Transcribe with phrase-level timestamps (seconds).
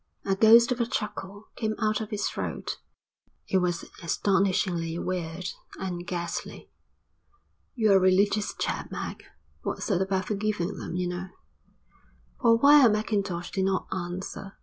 [0.25, 2.79] A ghost of a chuckle came out of his throat.
[3.47, 6.71] It was astonishingly weird and ghastly.
[7.75, 9.21] "You're a religious chap, Mac.
[9.61, 10.95] What's that about forgiving them?
[10.95, 11.27] You know."
[12.41, 14.57] For a while Mackintosh did not answer.